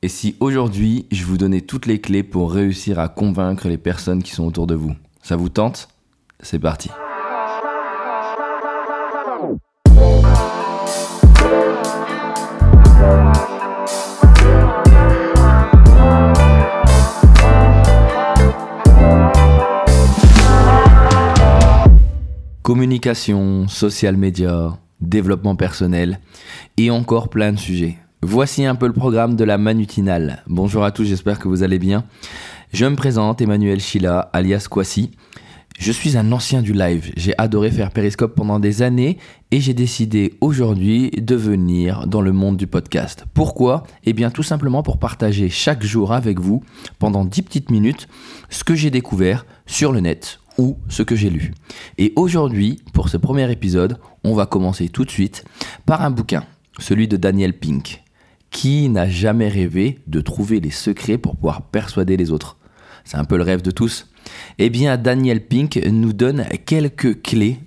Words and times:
Et 0.00 0.08
si 0.08 0.36
aujourd'hui 0.38 1.06
je 1.10 1.24
vous 1.24 1.38
donnais 1.38 1.60
toutes 1.60 1.86
les 1.86 2.00
clés 2.00 2.22
pour 2.22 2.52
réussir 2.52 3.00
à 3.00 3.08
convaincre 3.08 3.66
les 3.66 3.78
personnes 3.78 4.22
qui 4.22 4.30
sont 4.30 4.44
autour 4.44 4.68
de 4.68 4.76
vous 4.76 4.94
Ça 5.22 5.34
vous 5.34 5.48
tente? 5.48 5.88
C'est 6.38 6.60
parti. 6.60 6.88
Communication, 22.62 23.66
social 23.66 24.16
media, 24.16 24.78
développement 25.00 25.56
personnel 25.56 26.20
et 26.76 26.92
encore 26.92 27.30
plein 27.30 27.52
de 27.52 27.58
sujets. 27.58 27.98
Voici 28.22 28.64
un 28.64 28.74
peu 28.74 28.88
le 28.88 28.92
programme 28.92 29.36
de 29.36 29.44
la 29.44 29.58
Manutinale. 29.58 30.42
Bonjour 30.48 30.82
à 30.82 30.90
tous, 30.90 31.04
j'espère 31.04 31.38
que 31.38 31.46
vous 31.46 31.62
allez 31.62 31.78
bien. 31.78 32.04
Je 32.72 32.84
me 32.84 32.96
présente, 32.96 33.40
Emmanuel 33.40 33.78
Chila, 33.78 34.28
alias 34.32 34.66
Kwasi. 34.68 35.12
Je 35.78 35.92
suis 35.92 36.16
un 36.16 36.32
ancien 36.32 36.60
du 36.60 36.72
live. 36.72 37.12
J'ai 37.16 37.32
adoré 37.38 37.70
faire 37.70 37.92
Periscope 37.92 38.34
pendant 38.34 38.58
des 38.58 38.82
années 38.82 39.18
et 39.52 39.60
j'ai 39.60 39.72
décidé 39.72 40.34
aujourd'hui 40.40 41.12
de 41.12 41.36
venir 41.36 42.08
dans 42.08 42.20
le 42.20 42.32
monde 42.32 42.56
du 42.56 42.66
podcast. 42.66 43.24
Pourquoi? 43.34 43.84
Eh 44.02 44.12
bien 44.12 44.30
tout 44.30 44.42
simplement 44.42 44.82
pour 44.82 44.98
partager 44.98 45.48
chaque 45.48 45.84
jour 45.84 46.12
avec 46.12 46.40
vous, 46.40 46.64
pendant 46.98 47.24
10 47.24 47.42
petites 47.42 47.70
minutes, 47.70 48.08
ce 48.50 48.64
que 48.64 48.74
j'ai 48.74 48.90
découvert 48.90 49.46
sur 49.66 49.92
le 49.92 50.00
net 50.00 50.40
ou 50.58 50.76
ce 50.88 51.04
que 51.04 51.14
j'ai 51.14 51.30
lu. 51.30 51.54
Et 51.98 52.12
aujourd'hui, 52.16 52.82
pour 52.92 53.10
ce 53.10 53.16
premier 53.16 53.48
épisode, 53.52 54.00
on 54.24 54.34
va 54.34 54.46
commencer 54.46 54.88
tout 54.88 55.04
de 55.04 55.10
suite 55.10 55.44
par 55.86 56.02
un 56.02 56.10
bouquin, 56.10 56.42
celui 56.80 57.06
de 57.06 57.16
Daniel 57.16 57.52
Pink. 57.56 58.02
Qui 58.50 58.88
n'a 58.88 59.08
jamais 59.08 59.48
rêvé 59.48 59.98
de 60.06 60.20
trouver 60.20 60.60
les 60.60 60.70
secrets 60.70 61.18
pour 61.18 61.36
pouvoir 61.36 61.62
persuader 61.62 62.16
les 62.16 62.30
autres? 62.30 62.56
C'est 63.04 63.16
un 63.16 63.24
peu 63.24 63.36
le 63.36 63.42
rêve 63.42 63.62
de 63.62 63.70
tous. 63.70 64.08
Eh 64.58 64.70
bien, 64.70 64.96
Daniel 64.96 65.46
Pink 65.46 65.80
nous 65.90 66.12
donne 66.12 66.44
quelques 66.66 67.22
clés 67.22 67.58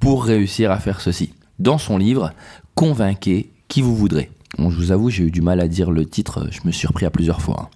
pour 0.00 0.24
réussir 0.24 0.70
à 0.70 0.78
faire 0.78 1.00
ceci. 1.00 1.32
Dans 1.58 1.78
son 1.78 1.98
livre, 1.98 2.32
Convainquez 2.74 3.50
qui 3.66 3.82
vous 3.82 3.96
voudrez? 3.96 4.30
Bon, 4.56 4.70
je 4.70 4.76
vous 4.76 4.92
avoue, 4.92 5.10
j'ai 5.10 5.24
eu 5.24 5.30
du 5.30 5.40
mal 5.40 5.60
à 5.60 5.68
dire 5.68 5.90
le 5.90 6.06
titre, 6.06 6.48
je 6.50 6.60
me 6.64 6.70
suis 6.70 6.86
repris 6.86 7.04
à 7.04 7.10
plusieurs 7.10 7.42
fois. 7.42 7.70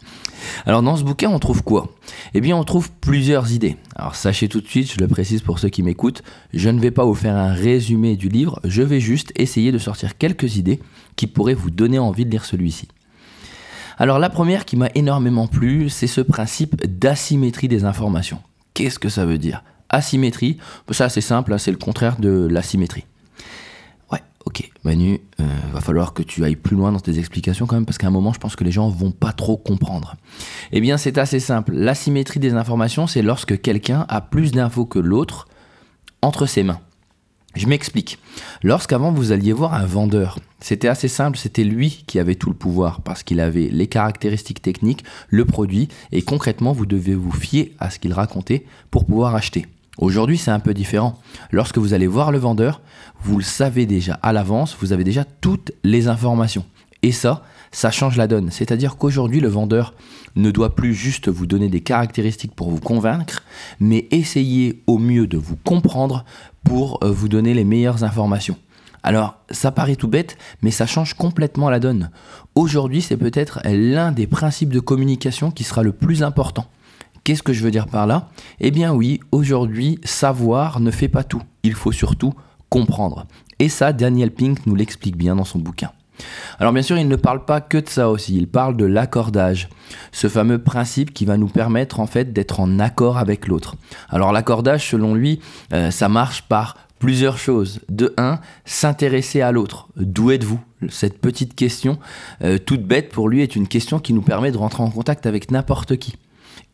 Alors 0.64 0.82
dans 0.82 0.96
ce 0.96 1.02
bouquin, 1.02 1.28
on 1.28 1.38
trouve 1.38 1.62
quoi? 1.62 1.94
Eh 2.34 2.40
bien, 2.40 2.56
on 2.56 2.64
trouve 2.64 2.90
plusieurs 3.00 3.52
idées. 3.52 3.76
Alors 3.94 4.14
sachez 4.14 4.48
tout 4.48 4.60
de 4.60 4.66
suite, 4.68 4.92
je 4.92 5.00
le 5.00 5.08
précise 5.08 5.42
pour 5.42 5.58
ceux 5.58 5.68
qui 5.68 5.82
m'écoutent, 5.82 6.22
je 6.54 6.68
ne 6.70 6.80
vais 6.80 6.90
pas 6.90 7.04
vous 7.04 7.14
faire 7.14 7.36
un 7.36 7.52
résumé 7.52 8.16
du 8.16 8.28
livre, 8.28 8.60
je 8.64 8.82
vais 8.82 9.00
juste 9.00 9.32
essayer 9.36 9.72
de 9.72 9.78
sortir 9.78 10.16
quelques 10.16 10.56
idées 10.56 10.80
qui 11.16 11.26
pourraient 11.26 11.54
vous 11.54 11.70
donner 11.70 11.98
envie 11.98 12.24
de 12.24 12.30
lire 12.30 12.44
celui-ci. 12.44 12.88
Alors 13.98 14.18
la 14.18 14.30
première 14.30 14.64
qui 14.64 14.76
m'a 14.76 14.88
énormément 14.94 15.46
plu, 15.46 15.88
c'est 15.90 16.06
ce 16.06 16.20
principe 16.20 16.86
d'asymétrie 16.86 17.68
des 17.68 17.84
informations. 17.84 18.40
Qu'est-ce 18.74 18.98
que 18.98 19.08
ça 19.08 19.26
veut 19.26 19.38
dire? 19.38 19.62
Asymétrie, 19.90 20.58
ça 20.90 21.08
c'est 21.08 21.20
simple, 21.20 21.52
hein, 21.52 21.58
c'est 21.58 21.70
le 21.70 21.76
contraire 21.76 22.18
de 22.18 22.46
l'asymétrie. 22.50 23.04
Ok, 24.44 24.68
Manu, 24.82 25.20
euh, 25.40 25.44
va 25.72 25.80
falloir 25.80 26.14
que 26.14 26.22
tu 26.22 26.44
ailles 26.44 26.56
plus 26.56 26.74
loin 26.74 26.90
dans 26.90 26.98
tes 26.98 27.18
explications 27.18 27.66
quand 27.66 27.76
même, 27.76 27.86
parce 27.86 27.98
qu'à 27.98 28.08
un 28.08 28.10
moment, 28.10 28.32
je 28.32 28.40
pense 28.40 28.56
que 28.56 28.64
les 28.64 28.72
gens 28.72 28.88
vont 28.88 29.12
pas 29.12 29.32
trop 29.32 29.56
comprendre. 29.56 30.16
Eh 30.72 30.80
bien, 30.80 30.96
c'est 30.96 31.16
assez 31.18 31.38
simple. 31.38 31.72
L'asymétrie 31.72 32.40
des 32.40 32.54
informations, 32.54 33.06
c'est 33.06 33.22
lorsque 33.22 33.60
quelqu'un 33.60 34.04
a 34.08 34.20
plus 34.20 34.50
d'infos 34.50 34.84
que 34.84 34.98
l'autre 34.98 35.46
entre 36.22 36.46
ses 36.46 36.64
mains. 36.64 36.80
Je 37.54 37.66
m'explique. 37.66 38.18
Lorsqu'avant 38.62 39.12
vous 39.12 39.30
alliez 39.30 39.52
voir 39.52 39.74
un 39.74 39.84
vendeur, 39.84 40.38
c'était 40.60 40.88
assez 40.88 41.08
simple, 41.08 41.36
c'était 41.36 41.64
lui 41.64 42.04
qui 42.06 42.18
avait 42.18 42.34
tout 42.34 42.48
le 42.48 42.56
pouvoir 42.56 43.02
parce 43.02 43.22
qu'il 43.22 43.40
avait 43.40 43.68
les 43.70 43.88
caractéristiques 43.88 44.62
techniques, 44.62 45.04
le 45.28 45.44
produit, 45.44 45.88
et 46.12 46.22
concrètement 46.22 46.72
vous 46.72 46.86
devez 46.86 47.14
vous 47.14 47.32
fier 47.32 47.72
à 47.78 47.90
ce 47.90 47.98
qu'il 47.98 48.14
racontait 48.14 48.64
pour 48.90 49.04
pouvoir 49.04 49.34
acheter. 49.34 49.66
Aujourd'hui, 49.98 50.38
c'est 50.38 50.50
un 50.50 50.60
peu 50.60 50.72
différent. 50.72 51.20
Lorsque 51.50 51.76
vous 51.76 51.92
allez 51.92 52.06
voir 52.06 52.32
le 52.32 52.38
vendeur, 52.38 52.80
vous 53.22 53.36
le 53.36 53.44
savez 53.44 53.84
déjà 53.84 54.14
à 54.22 54.32
l'avance, 54.32 54.74
vous 54.80 54.94
avez 54.94 55.04
déjà 55.04 55.24
toutes 55.24 55.72
les 55.84 56.08
informations. 56.08 56.64
Et 57.02 57.12
ça, 57.12 57.44
ça 57.72 57.90
change 57.90 58.16
la 58.16 58.28
donne. 58.28 58.50
C'est-à-dire 58.50 58.96
qu'aujourd'hui, 58.96 59.40
le 59.40 59.48
vendeur 59.48 59.94
ne 60.36 60.50
doit 60.50 60.74
plus 60.74 60.94
juste 60.94 61.28
vous 61.28 61.46
donner 61.46 61.68
des 61.68 61.80
caractéristiques 61.80 62.54
pour 62.54 62.70
vous 62.70 62.80
convaincre, 62.80 63.42
mais 63.80 64.06
essayer 64.10 64.82
au 64.86 64.98
mieux 64.98 65.26
de 65.26 65.38
vous 65.38 65.56
comprendre 65.56 66.24
pour 66.64 67.02
euh, 67.02 67.10
vous 67.10 67.28
donner 67.28 67.54
les 67.54 67.64
meilleures 67.64 68.04
informations. 68.04 68.56
Alors, 69.02 69.38
ça 69.50 69.72
paraît 69.72 69.96
tout 69.96 70.06
bête, 70.06 70.36
mais 70.62 70.70
ça 70.70 70.86
change 70.86 71.14
complètement 71.14 71.70
la 71.70 71.80
donne. 71.80 72.10
Aujourd'hui, 72.54 73.02
c'est 73.02 73.16
peut-être 73.16 73.60
l'un 73.64 74.12
des 74.12 74.28
principes 74.28 74.72
de 74.72 74.78
communication 74.78 75.50
qui 75.50 75.64
sera 75.64 75.82
le 75.82 75.92
plus 75.92 76.22
important. 76.22 76.66
Qu'est-ce 77.24 77.42
que 77.42 77.52
je 77.52 77.62
veux 77.64 77.70
dire 77.70 77.86
par 77.86 78.06
là? 78.06 78.28
Eh 78.60 78.70
bien 78.70 78.92
oui, 78.92 79.20
aujourd'hui, 79.32 79.98
savoir 80.04 80.80
ne 80.80 80.90
fait 80.90 81.08
pas 81.08 81.24
tout. 81.24 81.42
Il 81.62 81.74
faut 81.74 81.92
surtout 81.92 82.32
comprendre. 82.68 83.26
Et 83.58 83.68
ça, 83.68 83.92
Daniel 83.92 84.30
Pink 84.30 84.66
nous 84.66 84.74
l'explique 84.74 85.16
bien 85.16 85.36
dans 85.36 85.44
son 85.44 85.58
bouquin. 85.58 85.90
Alors 86.58 86.72
bien 86.72 86.82
sûr, 86.82 86.98
il 86.98 87.08
ne 87.08 87.16
parle 87.16 87.44
pas 87.44 87.60
que 87.60 87.78
de 87.78 87.88
ça 87.88 88.10
aussi, 88.10 88.36
il 88.36 88.46
parle 88.46 88.76
de 88.76 88.84
l'accordage, 88.84 89.68
ce 90.12 90.28
fameux 90.28 90.58
principe 90.58 91.12
qui 91.12 91.24
va 91.24 91.36
nous 91.36 91.48
permettre 91.48 92.00
en 92.00 92.06
fait 92.06 92.32
d'être 92.32 92.60
en 92.60 92.78
accord 92.78 93.18
avec 93.18 93.48
l'autre. 93.48 93.76
Alors 94.08 94.32
l'accordage, 94.32 94.88
selon 94.88 95.14
lui, 95.14 95.40
euh, 95.72 95.90
ça 95.90 96.08
marche 96.08 96.42
par 96.42 96.76
plusieurs 96.98 97.36
choses. 97.36 97.80
De 97.88 98.14
un, 98.16 98.38
s'intéresser 98.64 99.40
à 99.40 99.50
l'autre. 99.50 99.88
D'où 99.96 100.30
êtes-vous? 100.30 100.60
Cette 100.88 101.20
petite 101.20 101.56
question, 101.56 101.98
euh, 102.44 102.58
toute 102.58 102.84
bête 102.84 103.08
pour 103.08 103.28
lui, 103.28 103.42
est 103.42 103.56
une 103.56 103.66
question 103.66 103.98
qui 103.98 104.12
nous 104.12 104.22
permet 104.22 104.52
de 104.52 104.56
rentrer 104.56 104.84
en 104.84 104.90
contact 104.90 105.26
avec 105.26 105.50
n'importe 105.50 105.96
qui. 105.96 106.14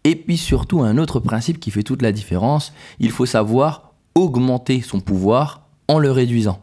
Et 0.04 0.16
puis 0.16 0.36
surtout, 0.36 0.82
un 0.82 0.98
autre 0.98 1.18
principe 1.18 1.58
qui 1.58 1.70
fait 1.70 1.82
toute 1.82 2.02
la 2.02 2.12
différence, 2.12 2.74
il 2.98 3.10
faut 3.10 3.24
savoir 3.24 3.94
augmenter 4.14 4.82
son 4.82 5.00
pouvoir 5.00 5.62
en 5.88 5.98
le 5.98 6.10
réduisant. 6.10 6.60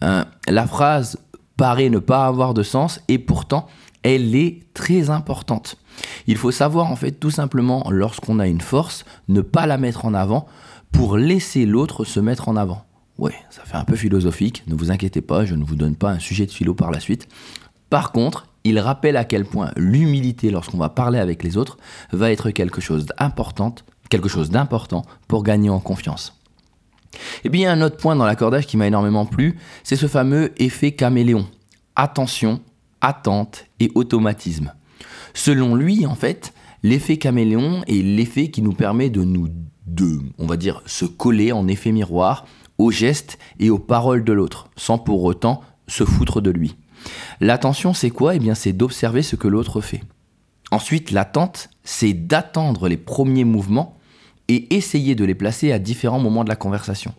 Hein, 0.00 0.26
la 0.48 0.66
phrase 0.66 1.18
paraît 1.56 1.90
ne 1.90 1.98
pas 1.98 2.26
avoir 2.26 2.54
de 2.54 2.62
sens 2.62 3.00
et 3.08 3.18
pourtant 3.18 3.66
elle 4.02 4.34
est 4.36 4.62
très 4.72 5.10
importante. 5.10 5.76
Il 6.26 6.36
faut 6.36 6.52
savoir 6.52 6.90
en 6.92 6.96
fait 6.96 7.12
tout 7.12 7.30
simplement 7.30 7.86
lorsqu'on 7.90 8.38
a 8.38 8.46
une 8.46 8.60
force, 8.60 9.04
ne 9.28 9.40
pas 9.40 9.66
la 9.66 9.78
mettre 9.78 10.04
en 10.04 10.14
avant 10.14 10.46
pour 10.92 11.16
laisser 11.16 11.66
l'autre 11.66 12.04
se 12.04 12.20
mettre 12.20 12.48
en 12.48 12.56
avant. 12.56 12.84
Ouais, 13.18 13.34
ça 13.50 13.62
fait 13.64 13.76
un 13.76 13.84
peu 13.84 13.96
philosophique, 13.96 14.62
ne 14.66 14.74
vous 14.74 14.90
inquiétez 14.90 15.22
pas, 15.22 15.44
je 15.44 15.54
ne 15.54 15.64
vous 15.64 15.74
donne 15.74 15.96
pas 15.96 16.10
un 16.10 16.18
sujet 16.18 16.46
de 16.46 16.50
philo 16.50 16.74
par 16.74 16.90
la 16.90 17.00
suite. 17.00 17.28
Par 17.90 18.12
contre, 18.12 18.46
il 18.64 18.78
rappelle 18.78 19.16
à 19.16 19.24
quel 19.24 19.44
point 19.44 19.72
l'humilité 19.76 20.50
lorsqu'on 20.50 20.78
va 20.78 20.88
parler 20.88 21.18
avec 21.18 21.42
les 21.42 21.56
autres 21.56 21.78
va 22.12 22.30
être 22.30 22.50
quelque 22.50 22.80
chose 22.80 23.06
d'important, 23.06 23.74
quelque 24.10 24.28
chose 24.28 24.50
d'important 24.50 25.02
pour 25.28 25.42
gagner 25.42 25.70
en 25.70 25.80
confiance. 25.80 26.38
Et 27.44 27.48
bien, 27.48 27.72
un 27.72 27.82
autre 27.82 27.96
point 27.96 28.16
dans 28.16 28.24
l'accordage 28.24 28.66
qui 28.66 28.76
m'a 28.76 28.86
énormément 28.86 29.26
plu, 29.26 29.58
c'est 29.84 29.96
ce 29.96 30.06
fameux 30.06 30.52
effet 30.60 30.92
caméléon. 30.92 31.46
Attention, 31.94 32.60
attente 33.00 33.66
et 33.80 33.90
automatisme. 33.94 34.72
Selon 35.34 35.74
lui, 35.74 36.06
en 36.06 36.14
fait, 36.14 36.52
l'effet 36.82 37.18
caméléon 37.18 37.82
est 37.86 38.02
l'effet 38.02 38.50
qui 38.50 38.62
nous 38.62 38.72
permet 38.72 39.10
de 39.10 39.22
nous, 39.22 39.48
on 40.38 40.46
va 40.46 40.56
dire, 40.56 40.82
se 40.86 41.04
coller 41.04 41.52
en 41.52 41.68
effet 41.68 41.92
miroir 41.92 42.46
aux 42.78 42.90
gestes 42.90 43.38
et 43.58 43.70
aux 43.70 43.78
paroles 43.78 44.24
de 44.24 44.32
l'autre, 44.32 44.68
sans 44.76 44.98
pour 44.98 45.24
autant 45.24 45.62
se 45.88 46.04
foutre 46.04 46.40
de 46.40 46.50
lui. 46.50 46.76
L'attention, 47.40 47.94
c'est 47.94 48.10
quoi? 48.10 48.34
Eh 48.34 48.38
bien, 48.38 48.54
c'est 48.54 48.72
d'observer 48.72 49.22
ce 49.22 49.36
que 49.36 49.48
l'autre 49.48 49.80
fait. 49.80 50.02
Ensuite, 50.70 51.10
l'attente, 51.10 51.68
c'est 51.84 52.12
d'attendre 52.12 52.88
les 52.88 52.96
premiers 52.96 53.44
mouvements 53.44 53.96
et 54.48 54.74
essayer 54.74 55.14
de 55.14 55.24
les 55.24 55.34
placer 55.34 55.72
à 55.72 55.78
différents 55.78 56.20
moments 56.20 56.44
de 56.44 56.48
la 56.48 56.56
conversation. 56.56 57.14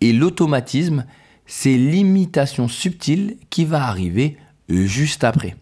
Et 0.00 0.12
l'automatisme, 0.12 1.04
c'est 1.46 1.76
l'imitation 1.76 2.68
subtile 2.68 3.36
qui 3.50 3.64
va 3.64 3.84
arriver 3.84 4.36
juste 4.68 5.24
après. 5.24 5.56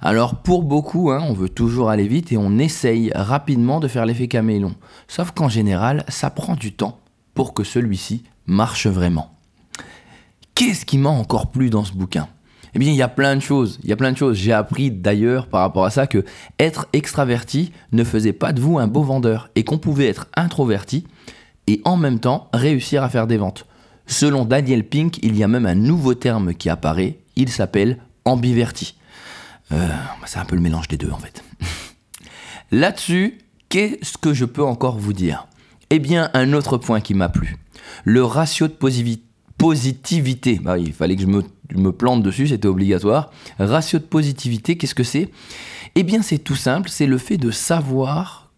Alors 0.00 0.42
pour 0.42 0.62
beaucoup, 0.62 1.10
hein, 1.10 1.24
on 1.26 1.32
veut 1.32 1.48
toujours 1.48 1.90
aller 1.90 2.06
vite 2.06 2.32
et 2.32 2.36
on 2.36 2.58
essaye 2.58 3.10
rapidement 3.14 3.80
de 3.80 3.88
faire 3.88 4.06
l'effet 4.06 4.28
caméléon. 4.28 4.74
Sauf 5.08 5.30
qu'en 5.32 5.48
général, 5.48 6.04
ça 6.08 6.30
prend 6.30 6.54
du 6.54 6.72
temps 6.72 7.00
pour 7.34 7.54
que 7.54 7.64
celui-ci 7.64 8.22
marche 8.46 8.86
vraiment. 8.86 9.32
Qu'est-ce 10.54 10.84
qui 10.84 10.98
m'a 10.98 11.08
encore 11.08 11.50
plu 11.50 11.70
dans 11.70 11.84
ce 11.84 11.92
bouquin? 11.92 12.28
Eh 12.74 12.78
bien, 12.78 12.90
il 12.90 12.96
y 12.96 13.02
a 13.02 13.08
plein 13.08 13.36
de 13.36 13.40
choses. 13.40 13.78
Il 13.82 13.90
y 13.90 13.92
a 13.92 13.96
plein 13.96 14.12
de 14.12 14.16
choses. 14.16 14.36
J'ai 14.36 14.52
appris 14.52 14.90
d'ailleurs 14.90 15.46
par 15.46 15.60
rapport 15.60 15.84
à 15.84 15.90
ça 15.90 16.06
que 16.06 16.24
être 16.58 16.88
extraverti 16.92 17.72
ne 17.92 18.02
faisait 18.02 18.32
pas 18.32 18.52
de 18.52 18.60
vous 18.60 18.78
un 18.78 18.86
beau 18.86 19.02
vendeur 19.02 19.50
et 19.56 19.64
qu'on 19.64 19.78
pouvait 19.78 20.06
être 20.06 20.28
introverti 20.36 21.06
et 21.66 21.82
en 21.84 21.96
même 21.96 22.18
temps 22.18 22.48
réussir 22.54 23.02
à 23.02 23.10
faire 23.10 23.26
des 23.26 23.36
ventes. 23.36 23.66
Selon 24.06 24.44
Daniel 24.44 24.84
Pink, 24.84 25.18
il 25.22 25.36
y 25.36 25.44
a 25.44 25.48
même 25.48 25.66
un 25.66 25.74
nouveau 25.74 26.14
terme 26.14 26.54
qui 26.54 26.68
apparaît. 26.70 27.18
Il 27.36 27.50
s'appelle 27.50 27.98
ambiverti. 28.24 28.96
Euh, 29.72 29.88
c'est 30.26 30.38
un 30.38 30.44
peu 30.44 30.56
le 30.56 30.62
mélange 30.62 30.88
des 30.88 30.96
deux 30.96 31.10
en 31.10 31.18
fait. 31.18 31.44
Là-dessus, 32.70 33.38
qu'est-ce 33.68 34.16
que 34.18 34.34
je 34.34 34.44
peux 34.44 34.64
encore 34.64 34.98
vous 34.98 35.12
dire? 35.12 35.46
Eh 35.90 35.98
bien, 35.98 36.30
un 36.32 36.52
autre 36.54 36.78
point 36.78 37.00
qui 37.00 37.14
m'a 37.14 37.28
plu. 37.28 37.56
Le 38.04 38.24
ratio 38.24 38.66
de 38.66 38.74
positivité. 39.58 40.58
Bah 40.62 40.78
il 40.78 40.92
fallait 40.92 41.16
que 41.16 41.22
je 41.22 41.26
me 41.26 41.42
me 41.78 41.92
plante 41.92 42.22
dessus, 42.22 42.48
c'était 42.48 42.68
obligatoire. 42.68 43.30
Ratio 43.58 43.98
de 43.98 44.04
positivité, 44.04 44.76
qu'est-ce 44.76 44.94
que 44.94 45.04
c'est? 45.04 45.30
Eh 45.94 46.02
bien 46.02 46.22
c'est 46.22 46.38
tout 46.38 46.56
simple, 46.56 46.88
c'est 46.88 47.06
le 47.06 47.18
fait 47.18 47.36
de 47.36 47.50
savoir 47.50 48.50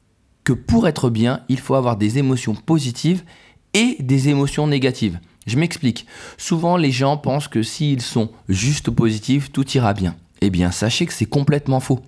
que 0.44 0.52
pour 0.52 0.86
être 0.86 1.10
bien, 1.10 1.40
il 1.48 1.58
faut 1.58 1.74
avoir 1.74 1.96
des 1.96 2.18
émotions 2.18 2.54
positives 2.54 3.24
et 3.72 3.96
des 4.00 4.28
émotions 4.28 4.66
négatives. 4.66 5.18
Je 5.46 5.58
m'explique. 5.58 6.06
Souvent 6.38 6.76
les 6.76 6.90
gens 6.90 7.16
pensent 7.16 7.48
que 7.48 7.62
s'ils 7.62 8.02
sont 8.02 8.30
juste 8.48 8.90
positifs, 8.90 9.52
tout 9.52 9.68
ira 9.72 9.94
bien. 9.94 10.16
Eh 10.40 10.50
bien, 10.50 10.70
sachez 10.70 11.06
que 11.06 11.12
c'est 11.12 11.24
complètement 11.24 11.80
faux. 11.80 12.00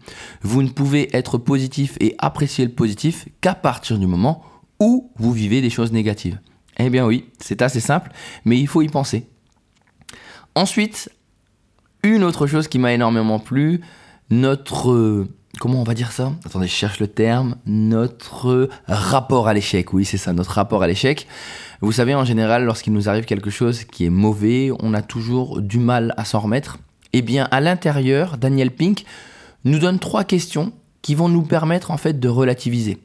Vous 0.42 0.62
ne 0.62 0.68
pouvez 0.68 1.14
être 1.16 1.38
positif 1.38 1.96
et 2.00 2.14
apprécier 2.18 2.66
le 2.66 2.72
positif 2.72 3.26
qu'à 3.40 3.54
partir 3.54 3.98
du 3.98 4.06
moment 4.06 4.42
où 4.78 5.10
vous 5.16 5.32
vivez 5.32 5.62
des 5.62 5.70
choses 5.70 5.92
négatives. 5.92 6.38
Eh 6.78 6.90
bien 6.90 7.06
oui, 7.06 7.30
c'est 7.38 7.62
assez 7.62 7.80
simple, 7.80 8.12
mais 8.44 8.58
il 8.58 8.68
faut 8.68 8.82
y 8.82 8.88
penser. 8.88 9.26
Ensuite, 10.56 11.10
une 12.02 12.24
autre 12.24 12.46
chose 12.46 12.66
qui 12.66 12.78
m'a 12.78 12.94
énormément 12.94 13.38
plu, 13.38 13.82
notre... 14.30 15.26
Comment 15.60 15.82
on 15.82 15.84
va 15.84 15.92
dire 15.92 16.12
ça? 16.12 16.32
Attendez, 16.46 16.66
je 16.66 16.72
cherche 16.72 16.98
le 16.98 17.08
terme. 17.08 17.56
Notre 17.66 18.70
rapport 18.86 19.48
à 19.48 19.54
l'échec. 19.54 19.92
Oui, 19.92 20.06
c'est 20.06 20.16
ça, 20.16 20.32
notre 20.32 20.52
rapport 20.52 20.82
à 20.82 20.86
l'échec. 20.86 21.26
Vous 21.82 21.92
savez, 21.92 22.14
en 22.14 22.24
général, 22.24 22.64
lorsqu'il 22.64 22.94
nous 22.94 23.10
arrive 23.10 23.26
quelque 23.26 23.50
chose 23.50 23.84
qui 23.84 24.06
est 24.06 24.10
mauvais, 24.10 24.70
on 24.80 24.94
a 24.94 25.02
toujours 25.02 25.60
du 25.60 25.78
mal 25.78 26.14
à 26.16 26.24
s'en 26.24 26.40
remettre. 26.40 26.78
Eh 27.12 27.20
bien, 27.20 27.48
à 27.50 27.60
l'intérieur, 27.60 28.38
Daniel 28.38 28.70
Pink 28.70 29.04
nous 29.64 29.78
donne 29.78 29.98
trois 29.98 30.24
questions 30.24 30.72
qui 31.02 31.14
vont 31.14 31.28
nous 31.28 31.42
permettre 31.42 31.90
en 31.90 31.98
fait 31.98 32.18
de 32.18 32.28
relativiser. 32.30 32.96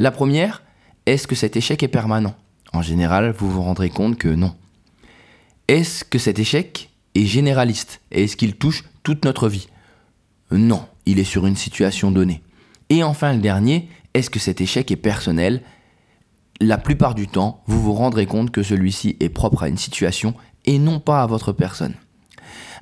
La 0.00 0.10
première, 0.10 0.62
est-ce 1.06 1.28
que 1.28 1.36
cet 1.36 1.56
échec 1.56 1.80
est 1.84 1.88
permanent? 1.88 2.34
En 2.72 2.82
général, 2.82 3.34
vous 3.38 3.48
vous 3.50 3.62
rendrez 3.62 3.88
compte 3.88 4.18
que 4.18 4.28
non. 4.28 4.52
Est-ce 5.68 6.02
que 6.02 6.18
cet 6.18 6.38
échec 6.38 6.88
est 7.14 7.26
généraliste 7.26 8.00
Est-ce 8.10 8.38
qu'il 8.38 8.56
touche 8.56 8.84
toute 9.02 9.26
notre 9.26 9.50
vie? 9.50 9.68
Non, 10.50 10.86
il 11.04 11.18
est 11.18 11.24
sur 11.24 11.46
une 11.46 11.56
situation 11.56 12.10
donnée. 12.10 12.42
Et 12.88 13.02
enfin, 13.02 13.34
le 13.34 13.40
dernier, 13.40 13.90
est-ce 14.14 14.30
que 14.30 14.38
cet 14.38 14.62
échec 14.62 14.90
est 14.90 14.96
personnel? 14.96 15.60
La 16.62 16.78
plupart 16.78 17.14
du 17.14 17.28
temps, 17.28 17.62
vous 17.66 17.82
vous 17.82 17.92
rendrez 17.92 18.24
compte 18.24 18.50
que 18.50 18.62
celui-ci 18.62 19.18
est 19.20 19.28
propre 19.28 19.62
à 19.62 19.68
une 19.68 19.76
situation 19.76 20.34
et 20.64 20.78
non 20.78 21.00
pas 21.00 21.22
à 21.22 21.26
votre 21.26 21.52
personne. 21.52 21.96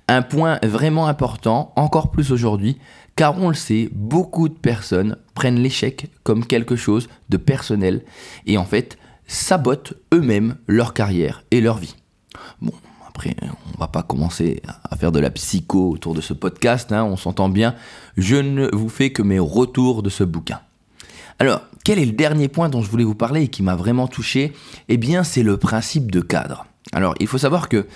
Un 0.07 0.23
point 0.23 0.61
vraiment 0.63 1.09
important, 1.09 1.73
encore 1.75 2.13
plus 2.13 2.31
aujourd'hui, 2.31 2.79
car 3.17 3.37
on 3.43 3.49
le 3.49 3.57
sait, 3.57 3.89
beaucoup 3.91 4.49
de 4.49 4.55
personnes 4.55 5.17
prennent 5.35 5.59
l'échec 5.59 6.09
comme 6.23 6.47
quelque 6.47 6.77
chose 6.77 7.09
de 7.31 7.37
personnel 7.37 8.05
et 8.47 8.59
en 8.59 8.65
fait 8.65 8.97
sabotent 9.27 9.95
eux-mêmes 10.15 10.57
leur 10.69 10.95
carrière 10.95 11.43
et 11.51 11.61
leur 11.61 11.79
vie. 11.79 11.97
Bon, 12.61 12.73
après, 13.09 13.35
on 13.75 13.79
va 13.79 13.89
pas 13.89 14.03
commencer 14.03 14.63
à 14.91 14.97
faire 14.97 15.13
de 15.13 15.21
la 15.21 15.31
psycho 15.31 15.91
autour 15.91 16.15
de 16.15 16.21
ce 16.21 16.33
podcast, 16.33 16.93
hein, 16.93 17.05
on 17.05 17.17
s'entend 17.17 17.49
bien. 17.49 17.75
Je 18.17 18.37
ne 18.37 18.69
vous 18.75 18.89
fais 18.89 19.11
que 19.11 19.23
mes 19.23 19.39
retours 19.39 20.03
de 20.03 20.11
ce 20.11 20.25
bouquin. 20.25 20.61
Alors, 21.39 21.63
quel 21.85 21.99
est 21.99 22.07
le 22.07 22.13
dernier 22.13 22.49
point 22.49 22.69
dont 22.69 22.83
je 22.83 22.91
voulais 22.91 23.05
vous 23.05 23.15
parler 23.15 23.43
et 23.43 23.49
qui 23.49 23.63
m'a 23.63 23.77
vraiment 23.77 24.09
touché? 24.09 24.53
Eh 24.89 24.97
bien, 24.97 25.23
c'est 25.23 25.43
le 25.43 25.57
principe 25.57 26.11
de 26.11 26.21
cadre. 26.21 26.67
Alors, 26.93 27.15
il 27.21 27.27
faut 27.27 27.39
savoir 27.39 27.69
que 27.69 27.87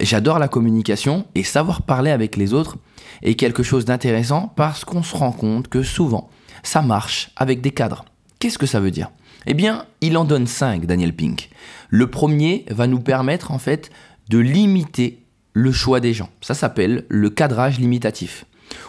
j'adore 0.00 0.38
la 0.38 0.48
communication 0.48 1.26
et 1.34 1.44
savoir 1.44 1.82
parler 1.82 2.10
avec 2.10 2.36
les 2.36 2.54
autres 2.54 2.76
est 3.22 3.34
quelque 3.34 3.62
chose 3.62 3.84
d'intéressant 3.84 4.52
parce 4.56 4.84
qu'on 4.84 5.02
se 5.02 5.16
rend 5.16 5.32
compte 5.32 5.68
que 5.68 5.82
souvent, 5.82 6.30
ça 6.62 6.82
marche 6.82 7.30
avec 7.36 7.60
des 7.60 7.72
cadres. 7.72 8.04
Qu'est-ce 8.38 8.58
que 8.58 8.66
ça 8.66 8.80
veut 8.80 8.90
dire? 8.90 9.10
Eh 9.46 9.54
bien, 9.54 9.86
il 10.00 10.16
en 10.16 10.24
donne 10.24 10.46
5, 10.46 10.86
Daniel 10.86 11.14
Pink. 11.14 11.50
Le 11.88 12.08
premier 12.08 12.64
va 12.70 12.86
nous 12.86 13.00
permettre 13.00 13.50
en 13.50 13.58
fait 13.58 13.90
de 14.28 14.38
limiter 14.38 15.22
le 15.52 15.72
choix 15.72 16.00
des 16.00 16.12
gens. 16.12 16.28
Ça 16.40 16.54
s'appelle 16.54 17.04
le 17.08 17.30
cadrage 17.30 17.78
limitatif. 17.78 18.44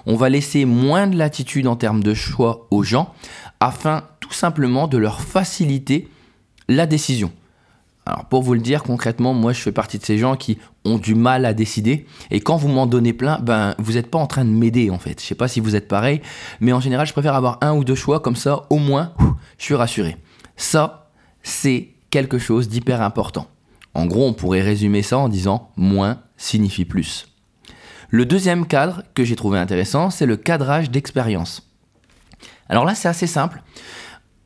On 0.06 0.16
va 0.16 0.30
laisser 0.30 0.66
moins 0.66 1.08
de 1.08 1.18
latitude 1.18 1.68
en 1.68 1.76
termes 1.76 2.04
de 2.04 2.14
choix 2.14 2.68
aux 2.72 2.84
gens 2.84 3.14
afin 3.60 4.04
tout 4.20 4.34
simplement 4.34 4.88
de 4.88 4.98
leur 4.98 5.22
faciliter 5.22 6.10
la 6.68 6.86
décision. 6.86 7.32
Alors 8.06 8.26
pour 8.26 8.42
vous 8.42 8.54
le 8.54 8.60
dire 8.60 8.84
concrètement, 8.84 9.34
moi 9.34 9.54
je 9.54 9.62
fais 9.62 9.72
partie 9.72 10.00
de 10.00 10.06
ces 10.06 10.18
gens 10.18 10.36
qui 10.36 10.58
ont 10.84 10.98
du 10.98 11.16
mal 11.16 11.46
à 11.46 11.54
décider 11.54 12.08
et 12.32 12.40
quand 12.40 12.58
vous 12.58 12.68
m'en 12.68 12.88
donnez 12.88 13.14
plein, 13.14 13.40
ben 13.40 13.76
vous 13.78 13.94
n'êtes 13.94 14.10
pas 14.10 14.18
en 14.18 14.28
train 14.28 14.46
de 14.46 14.50
m'aider 14.50 14.90
en 14.90 14.98
fait. 14.98 15.22
Je 15.22 15.26
sais 15.26 15.36
pas 15.36 15.48
si 15.48 15.60
vous 15.60 15.76
êtes 15.76 15.88
pareil, 15.88 16.22
mais 16.60 16.74
en 16.74 16.80
général 16.80 17.06
je 17.06 17.14
préfère 17.14 17.36
avoir 17.36 17.60
un 17.62 17.74
ou 17.74 17.84
deux 17.84 17.96
choix 17.96 18.20
comme 18.20 18.36
ça, 18.36 18.66
au 18.70 18.78
moins 18.78 19.14
je 19.58 19.66
suis 19.66 19.76
rassuré. 19.76 20.18
Ça, 20.60 21.10
c'est 21.42 21.88
quelque 22.10 22.38
chose 22.38 22.68
d'hyper 22.68 23.02
important. 23.02 23.48
En 23.94 24.06
gros, 24.06 24.28
on 24.28 24.34
pourrait 24.34 24.62
résumer 24.62 25.04
ça 25.04 25.18
en 25.18 25.30
disant 25.30 25.72
moins 25.78 26.22
signifie 26.36 26.84
plus. 26.84 27.30
Le 28.10 28.26
deuxième 28.26 28.68
cadre 28.68 29.04
que 29.16 29.24
j'ai 29.24 29.38
trouvé 29.38 29.58
intéressant, 29.58 30.10
c'est 30.10 30.26
le 30.26 30.36
cadrage 30.36 30.92
d'expérience. 30.92 31.72
Alors 32.68 32.84
là, 32.84 32.94
c'est 32.94 33.08
assez 33.08 33.26
simple. 33.26 33.64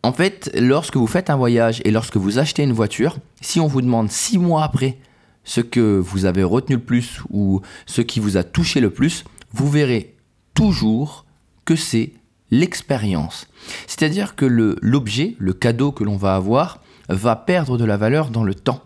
En 0.03 0.13
fait, 0.13 0.51
lorsque 0.53 0.97
vous 0.97 1.07
faites 1.07 1.31
un 1.31 1.35
voyage 1.35 1.81
et 1.83 1.89
lorsque 1.89 2.17
vous 2.17 2.37
achetez 2.37 2.61
une 2.61 2.73
voiture, 2.73 3.17
si 3.41 3.59
on 3.59 3.67
vous 3.67 3.81
demande 3.81 4.11
six 4.11 4.37
mois 4.37 4.63
après 4.63 4.99
ce 5.43 5.61
que 5.61 5.97
vous 5.97 6.25
avez 6.25 6.43
retenu 6.43 6.75
le 6.75 6.83
plus 6.83 7.21
ou 7.31 7.61
ce 7.87 8.01
qui 8.01 8.19
vous 8.19 8.37
a 8.37 8.43
touché 8.43 8.81
le 8.81 8.91
plus, 8.91 9.23
vous 9.51 9.67
verrez 9.67 10.15
toujours 10.53 11.25
que 11.65 11.75
c'est 11.75 12.13
l'expérience. 12.53 13.47
C'est-à-dire 13.87 14.35
que 14.35 14.45
l'objet, 14.45 15.35
le, 15.39 15.53
cadeau 15.53 15.91
que 15.91 16.03
l'on 16.03 16.17
va 16.17 16.35
avoir, 16.35 16.79
va 17.09 17.35
perdre 17.35 17.77
de 17.77 17.85
la 17.85 17.97
valeur 17.97 18.29
dans 18.29 18.43
le 18.43 18.53
temps. 18.53 18.83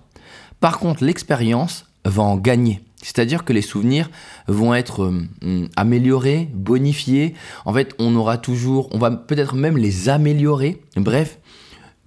Par 0.59 0.79
contre, 0.79 1.03
l'expérience 1.03 1.85
va 2.05 2.23
en 2.23 2.37
gagner. 2.37 2.81
C'est-à-dire 3.01 3.43
que 3.43 3.53
les 3.53 3.61
souvenirs 3.61 4.09
vont 4.47 4.73
être 4.73 5.03
euh, 5.03 5.67
améliorés, 5.75 6.49
bonifiés. 6.53 7.35
En 7.65 7.73
fait, 7.73 7.93
on 7.99 8.15
aura 8.15 8.37
toujours, 8.37 8.89
on 8.91 8.97
va 8.97 9.11
peut-être 9.11 9.55
même 9.55 9.77
les 9.77 10.09
améliorer. 10.09 10.81
Bref, 10.95 11.37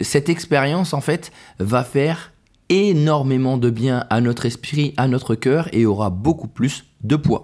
cette 0.01 0.29
expérience, 0.29 0.93
en 0.93 1.01
fait, 1.01 1.31
va 1.59 1.83
faire 1.83 2.33
énormément 2.69 3.57
de 3.57 3.69
bien 3.69 4.05
à 4.09 4.19
notre 4.19 4.45
esprit, 4.45 4.93
à 4.97 5.07
notre 5.07 5.35
cœur 5.35 5.69
et 5.73 5.85
aura 5.85 6.09
beaucoup 6.09 6.47
plus 6.47 6.85
de 7.03 7.15
poids. 7.15 7.43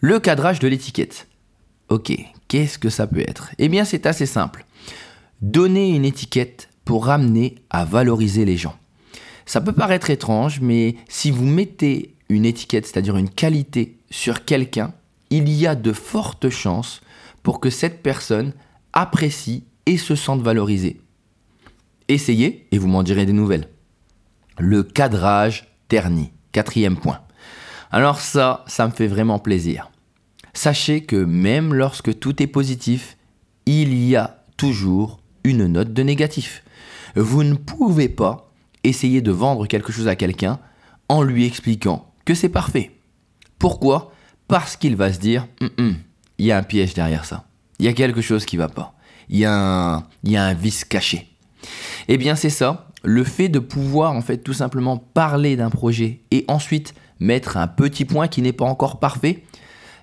Le 0.00 0.18
cadrage 0.18 0.58
de 0.58 0.68
l'étiquette. 0.68 1.28
Ok, 1.92 2.10
qu'est-ce 2.48 2.78
que 2.78 2.88
ça 2.88 3.06
peut 3.06 3.20
être? 3.20 3.50
Eh 3.58 3.68
bien, 3.68 3.84
c'est 3.84 4.06
assez 4.06 4.24
simple. 4.24 4.64
Donner 5.42 5.90
une 5.90 6.06
étiquette 6.06 6.70
pour 6.86 7.04
ramener 7.04 7.56
à 7.68 7.84
valoriser 7.84 8.46
les 8.46 8.56
gens. 8.56 8.74
Ça 9.44 9.60
peut 9.60 9.74
paraître 9.74 10.08
étrange, 10.08 10.62
mais 10.62 10.96
si 11.10 11.30
vous 11.30 11.44
mettez 11.44 12.16
une 12.30 12.46
étiquette, 12.46 12.86
c'est-à-dire 12.86 13.18
une 13.18 13.28
qualité 13.28 13.98
sur 14.10 14.46
quelqu'un, 14.46 14.94
il 15.28 15.50
y 15.50 15.66
a 15.66 15.74
de 15.74 15.92
fortes 15.92 16.48
chances 16.48 17.02
pour 17.42 17.60
que 17.60 17.68
cette 17.68 18.02
personne 18.02 18.54
apprécie 18.94 19.64
et 19.84 19.98
se 19.98 20.14
sente 20.14 20.40
valorisée. 20.40 20.98
Essayez 22.08 22.68
et 22.72 22.78
vous 22.78 22.88
m'en 22.88 23.02
direz 23.02 23.26
des 23.26 23.34
nouvelles. 23.34 23.68
Le 24.56 24.82
cadrage 24.82 25.76
terni, 25.88 26.32
quatrième 26.52 26.96
point. 26.96 27.20
Alors 27.90 28.18
ça, 28.18 28.64
ça 28.66 28.86
me 28.86 28.92
fait 28.92 29.08
vraiment 29.08 29.38
plaisir. 29.38 29.90
Sachez 30.54 31.02
que 31.02 31.16
même 31.16 31.74
lorsque 31.74 32.18
tout 32.18 32.42
est 32.42 32.46
positif, 32.46 33.16
il 33.66 33.94
y 33.94 34.16
a 34.16 34.44
toujours 34.56 35.20
une 35.44 35.66
note 35.66 35.92
de 35.92 36.02
négatif. 36.02 36.62
Vous 37.16 37.42
ne 37.42 37.54
pouvez 37.54 38.08
pas 38.08 38.52
essayer 38.84 39.20
de 39.20 39.32
vendre 39.32 39.66
quelque 39.66 39.92
chose 39.92 40.08
à 40.08 40.16
quelqu'un 40.16 40.58
en 41.08 41.22
lui 41.22 41.46
expliquant 41.46 42.12
que 42.24 42.34
c'est 42.34 42.48
parfait. 42.48 42.90
Pourquoi? 43.58 44.12
Parce 44.48 44.76
qu'il 44.76 44.96
va 44.96 45.12
se 45.12 45.18
dire, 45.18 45.46
hum, 45.60 45.70
hum, 45.78 45.96
il 46.38 46.46
y 46.46 46.52
a 46.52 46.58
un 46.58 46.62
piège 46.62 46.94
derrière 46.94 47.24
ça. 47.24 47.44
Il 47.78 47.86
y 47.86 47.88
a 47.88 47.92
quelque 47.92 48.20
chose 48.20 48.44
qui 48.44 48.56
va 48.56 48.68
pas. 48.68 48.94
Il 49.28 49.38
y, 49.38 49.44
a 49.44 49.54
un, 49.54 50.06
y 50.24 50.36
a 50.36 50.44
un 50.44 50.54
vice 50.54 50.84
caché. 50.84 51.28
Eh 52.08 52.18
bien 52.18 52.34
c'est 52.34 52.50
ça, 52.50 52.88
le 53.04 53.24
fait 53.24 53.48
de 53.48 53.58
pouvoir 53.58 54.12
en 54.12 54.20
fait 54.20 54.38
tout 54.38 54.52
simplement 54.52 54.96
parler 54.96 55.56
d'un 55.56 55.70
projet 55.70 56.20
et 56.30 56.44
ensuite 56.48 56.94
mettre 57.20 57.56
un 57.56 57.68
petit 57.68 58.04
point 58.04 58.28
qui 58.28 58.42
n'est 58.42 58.52
pas 58.52 58.64
encore 58.64 58.98
parfait, 58.98 59.44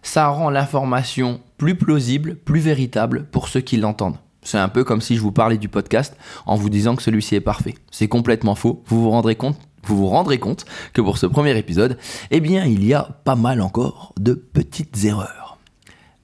ça 0.02 0.28
rend 0.28 0.50
l'information 0.50 1.42
plus 1.58 1.76
plausible, 1.76 2.36
plus 2.36 2.60
véritable 2.60 3.26
pour 3.32 3.48
ceux 3.48 3.62
qui 3.62 3.78
l'entendent. 3.78 4.18
C'est 4.42 4.58
un 4.58 4.70
peu 4.70 4.84
comme 4.84 5.02
si 5.02 5.16
je 5.16 5.22
vous 5.22 5.34
parlais 5.34 5.58
du 5.58 5.68
podcast 5.68 6.16
en 6.46 6.56
vous 6.56 6.70
disant 6.70 6.96
que 6.96 7.04
celui-ci 7.04 7.36
est 7.36 7.42
parfait. 7.42 7.76
C'est 7.92 8.08
complètement 8.08 8.56
faux. 8.56 8.84
Vous 8.88 9.02
vous 9.04 9.10
rendrez 9.10 9.36
compte 9.36 9.60
rendrez 9.96 10.40
compte 10.40 10.66
que 10.94 11.02
pour 11.02 11.18
ce 11.18 11.26
premier 11.26 11.58
épisode, 11.58 11.98
eh 12.32 12.40
bien, 12.40 12.66
il 12.66 12.86
y 12.86 12.94
a 12.94 13.04
pas 13.24 13.36
mal 13.36 13.62
encore 13.62 14.14
de 14.20 14.34
petites 14.34 15.04
erreurs. 15.04 15.58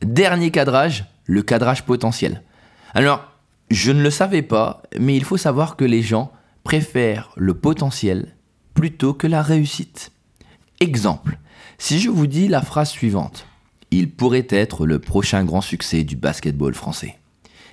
Dernier 0.01 0.51
cadrage, 0.51 1.05
le 1.25 1.41
cadrage 1.41 1.84
potentiel. 1.84 2.44
Alors, 2.94 3.25
je 3.72 3.91
ne 3.91 4.01
le 4.01 4.12
savais 4.12 4.41
pas, 4.41 4.84
mais 5.00 5.15
il 5.15 5.24
faut 5.24 5.38
savoir 5.38 5.75
que 5.75 5.86
les 5.86 6.01
gens 6.01 6.32
préfèrent 6.63 7.32
le 7.36 7.53
potentiel 7.55 8.36
plutôt 8.74 9.13
que 9.13 9.27
la 9.27 9.41
réussite. 9.41 10.12
Exemple, 10.79 11.39
si 11.77 12.00
je 12.00 12.10
vous 12.10 12.27
dis 12.27 12.48
la 12.48 12.62
phrase 12.62 12.89
suivante, 12.89 13.48
il 13.92 14.10
pourrait 14.12 14.48
être 14.50 14.86
le 14.86 15.00
prochain 15.00 15.44
grand 15.44 15.62
succès 15.62 16.04
du 16.04 16.15
basketball 16.15 16.74
français. 16.74 17.18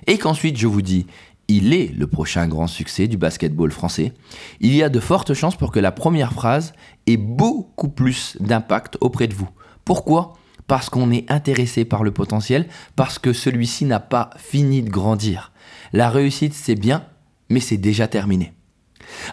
Et 0.07 0.17
qu'ensuite 0.17 0.57
je 0.57 0.67
vous 0.67 0.81
dis, 0.81 1.05
il 1.47 1.73
est 1.73 1.91
le 1.93 2.07
prochain 2.07 2.47
grand 2.47 2.67
succès 2.67 3.07
du 3.07 3.17
basketball 3.17 3.71
français, 3.71 4.13
il 4.59 4.73
y 4.75 4.83
a 4.83 4.89
de 4.89 4.99
fortes 4.99 5.33
chances 5.33 5.57
pour 5.57 5.71
que 5.71 5.79
la 5.79 5.91
première 5.91 6.33
phrase 6.33 6.73
ait 7.07 7.17
beaucoup 7.17 7.89
plus 7.89 8.37
d'impact 8.39 8.97
auprès 9.01 9.27
de 9.27 9.33
vous. 9.33 9.49
Pourquoi? 9.85 10.33
Parce 10.67 10.89
qu'on 10.89 11.11
est 11.11 11.29
intéressé 11.29 11.83
par 11.83 12.03
le 12.03 12.11
potentiel, 12.11 12.67
parce 12.95 13.19
que 13.19 13.33
celui-ci 13.33 13.85
n'a 13.85 13.99
pas 13.99 14.29
fini 14.37 14.81
de 14.81 14.89
grandir. 14.89 15.51
La 15.91 16.09
réussite, 16.09 16.53
c'est 16.53 16.75
bien, 16.75 17.05
mais 17.49 17.59
c'est 17.59 17.77
déjà 17.77 18.07
terminé. 18.07 18.53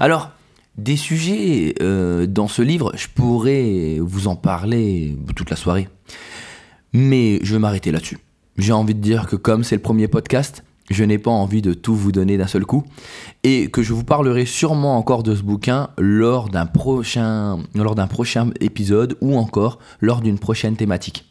Alors, 0.01 0.31
des 0.77 0.97
sujets 0.97 1.75
euh, 1.81 2.27
dans 2.27 2.49
ce 2.49 2.63
livre, 2.63 2.93
je 2.97 3.07
pourrais 3.09 3.99
vous 4.01 4.27
en 4.27 4.37
parler 4.37 5.17
toute 5.37 5.51
la 5.51 5.57
soirée. 5.57 5.89
Mais 6.93 7.39
je 7.43 7.55
vais 7.55 7.59
m'arrêter 7.59 7.93
là-dessus. 7.93 8.19
J'ai 8.59 8.73
envie 8.73 8.95
de 8.95 9.01
dire 9.01 9.27
que 9.27 9.37
comme 9.37 9.65
c'est 9.65 9.77
le 9.77 9.83
premier 9.83 10.09
podcast, 10.09 10.65
je 10.91 11.05
n'ai 11.05 11.19
pas 11.19 11.31
envie 11.31 11.63
de 11.63 11.73
tout 11.73 11.95
vous 11.95 12.13
donner 12.13 12.37
d'un 12.37 12.49
seul 12.49 12.67
coup 12.67 12.85
et 13.45 13.71
que 13.71 13.83
je 13.83 13.95
vous 13.95 14.05
parlerai 14.05 14.45
sûrement 14.45 14.99
encore 14.99 15.23
de 15.23 15.35
ce 15.35 15.43
bouquin 15.43 15.91
lors 15.99 16.49
d'un 16.49 16.67
prochain, 16.67 17.61
épisode 18.61 19.17
ou 19.21 19.37
encore 19.37 19.79
lors 20.01 20.21
d'une 20.21 20.39
prochaine 20.39 20.77
thématique. 20.77 21.27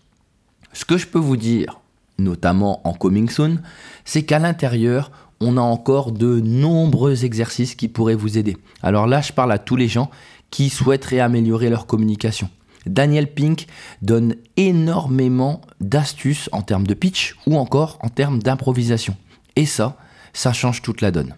Ce 0.71 0.85
que 0.85 0.97
je 0.97 1.07
peux 1.07 1.19
vous 1.19 1.37
dire, 1.37 1.81
notamment 2.17 2.87
en 2.87 2.93
Coming 2.93 3.29
Soon, 3.29 3.59
c'est 4.05 4.23
qu'à 4.23 4.39
l'intérieur, 4.39 5.11
on 5.41 5.57
a 5.57 5.61
encore 5.61 6.13
de 6.13 6.39
nombreux 6.39 7.25
exercices 7.25 7.75
qui 7.75 7.87
pourraient 7.89 8.15
vous 8.15 8.37
aider. 8.37 8.57
Alors 8.81 9.07
là, 9.07 9.21
je 9.21 9.33
parle 9.33 9.51
à 9.51 9.57
tous 9.59 9.75
les 9.75 9.87
gens 9.87 10.09
qui 10.51 10.69
souhaiteraient 10.69 11.19
améliorer 11.19 11.69
leur 11.69 11.85
communication. 11.85 12.49
Daniel 12.93 13.33
Pink 13.33 13.67
donne 14.01 14.35
énormément 14.57 15.61
d'astuces 15.79 16.49
en 16.51 16.61
termes 16.61 16.87
de 16.87 16.93
pitch 16.93 17.35
ou 17.47 17.57
encore 17.57 17.99
en 18.01 18.09
termes 18.09 18.41
d'improvisation. 18.41 19.15
Et 19.55 19.65
ça, 19.65 19.97
ça 20.33 20.53
change 20.53 20.81
toute 20.81 21.01
la 21.01 21.11
donne. 21.11 21.35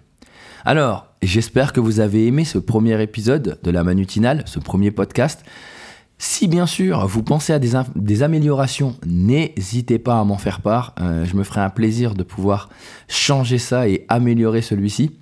Alors, 0.66 1.08
j'espère 1.22 1.74
que 1.74 1.80
vous 1.80 2.00
avez 2.00 2.28
aimé 2.28 2.46
ce 2.46 2.58
premier 2.58 3.02
épisode 3.02 3.60
de 3.64 3.72
la 3.72 3.84
Manutinale, 3.84 4.44
ce 4.46 4.60
premier 4.60 4.92
podcast. 4.92 5.44
Si 6.24 6.48
bien 6.48 6.68
sûr 6.68 7.08
vous 7.08 7.24
pensez 7.24 7.52
à 7.52 7.58
des, 7.58 8.22
améliorations, 8.22 8.96
n'hésitez 9.08 9.98
pas 9.98 10.20
à 10.20 10.24
m'en 10.24 10.38
faire 10.38 10.62
part. 10.62 10.94
Euh, 11.02 11.26
je 11.26 11.36
me 11.36 11.44
ferai 11.44 11.62
un 11.62 11.72
plaisir 11.72 12.14
de 12.14 12.22
pouvoir 12.22 12.70
changer 13.08 13.58
ça 13.58 13.88
et 13.88 14.06
améliorer 14.08 14.62
celui-ci. 14.62 15.18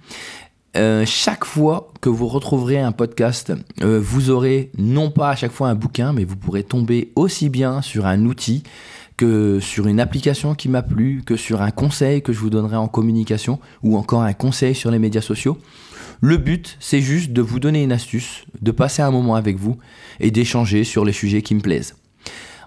Euh, 0.75 1.03
chaque 1.05 1.45
fois 1.45 1.91
que 1.99 2.09
vous 2.09 2.27
retrouverez 2.27 2.79
un 2.79 2.91
podcast, 2.91 3.51
euh, 3.81 3.99
vous 4.01 4.29
aurez 4.29 4.71
non 4.77 5.09
pas 5.09 5.29
à 5.29 5.35
chaque 5.35 5.51
fois 5.51 5.69
un 5.69 5.75
bouquin, 5.75 6.13
mais 6.13 6.25
vous 6.25 6.35
pourrez 6.35 6.63
tomber 6.63 7.11
aussi 7.15 7.49
bien 7.49 7.81
sur 7.81 8.05
un 8.05 8.25
outil 8.25 8.63
que 9.17 9.59
sur 9.59 9.87
une 9.87 9.99
application 9.99 10.55
qui 10.55 10.69
m'a 10.69 10.81
plu, 10.81 11.23
que 11.25 11.35
sur 11.35 11.61
un 11.61 11.71
conseil 11.71 12.21
que 12.21 12.31
je 12.31 12.39
vous 12.39 12.49
donnerai 12.49 12.77
en 12.77 12.87
communication 12.87 13.59
ou 13.83 13.97
encore 13.97 14.21
un 14.21 14.33
conseil 14.33 14.75
sur 14.75 14.91
les 14.91 14.99
médias 14.99 15.21
sociaux. 15.21 15.57
Le 16.21 16.37
but, 16.37 16.77
c'est 16.79 17.01
juste 17.01 17.33
de 17.33 17.41
vous 17.41 17.59
donner 17.59 17.83
une 17.83 17.91
astuce, 17.91 18.45
de 18.61 18.71
passer 18.71 19.01
un 19.01 19.11
moment 19.11 19.35
avec 19.35 19.57
vous 19.57 19.77
et 20.19 20.31
d'échanger 20.31 20.83
sur 20.83 21.03
les 21.03 21.13
sujets 21.13 21.41
qui 21.41 21.55
me 21.55 21.61
plaisent. 21.61 21.95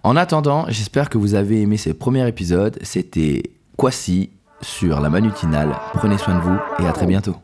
En 0.03 0.17
attendant, 0.17 0.67
j'espère 0.69 1.09
que 1.09 1.19
vous 1.19 1.35
avez 1.35 1.63
aimé 1.63 1.77
ce 1.77 1.91
premier 1.91 2.27
épisode. 2.27 2.79
C'était 2.83 3.43
Quasi 3.79 4.31
sur 4.61 5.01
la 5.01 5.11
manutinale. 5.11 5.79
Prenez 5.95 6.19
soin 6.19 6.37
de 6.37 6.43
vous 6.43 6.59
et 6.81 6.87
à 6.87 6.93
très 6.93 7.07
bientôt. 7.07 7.37